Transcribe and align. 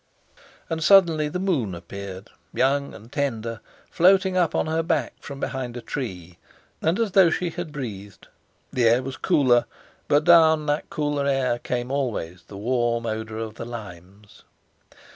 And 0.67 0.83
suddenly 0.83 1.29
the 1.29 1.37
moon 1.37 1.75
appeared, 1.75 2.31
young 2.55 2.95
and 2.95 3.11
tender, 3.11 3.59
floating 3.91 4.35
up 4.35 4.55
on 4.55 4.65
her 4.65 4.81
back 4.81 5.13
from 5.19 5.39
behind 5.39 5.77
a 5.77 5.81
tree; 5.81 6.39
and 6.81 6.97
as 6.99 7.11
though 7.11 7.29
she 7.29 7.51
had 7.51 7.71
breathed, 7.71 8.27
the 8.73 8.89
air 8.89 9.03
was 9.03 9.15
cooler, 9.15 9.65
but 10.07 10.23
down 10.23 10.65
that 10.65 10.89
cooler 10.89 11.27
air 11.27 11.59
came 11.59 11.91
always 11.91 12.45
the 12.47 12.57
warm 12.57 13.05
odour 13.05 13.37
of 13.37 13.53
the 13.53 13.65
limes. 13.65 14.41